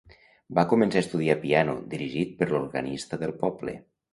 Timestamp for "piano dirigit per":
1.45-2.51